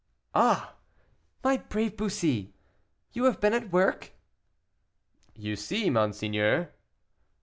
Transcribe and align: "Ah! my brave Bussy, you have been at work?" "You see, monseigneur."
"Ah! 0.33 0.73
my 1.43 1.57
brave 1.57 1.95
Bussy, 1.95 2.55
you 3.13 3.25
have 3.25 3.39
been 3.39 3.53
at 3.53 3.71
work?" 3.71 4.13
"You 5.35 5.55
see, 5.55 5.91
monseigneur." 5.91 6.73